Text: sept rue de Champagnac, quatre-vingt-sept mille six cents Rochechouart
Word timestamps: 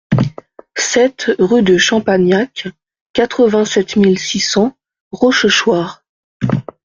sept 0.77 1.29
rue 1.37 1.61
de 1.61 1.77
Champagnac, 1.77 2.67
quatre-vingt-sept 3.13 3.97
mille 3.97 4.17
six 4.17 4.39
cents 4.39 4.75
Rochechouart 5.11 6.03